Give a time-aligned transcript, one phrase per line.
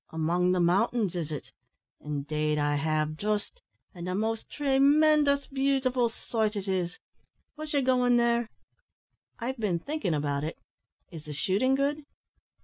[0.09, 1.51] "Among the mountains, is it?
[1.99, 3.61] Indeed I have, just;
[3.93, 6.97] an' a most tree mendous beautiful sight it is.
[7.55, 8.49] Wos ye goin' there?"
[9.37, 10.57] "I've been thinking about it.
[11.11, 12.03] Is the shooting good?"